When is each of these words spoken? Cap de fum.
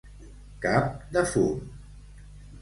Cap 0.63 0.87
de 1.17 1.21
fum. 1.35 1.61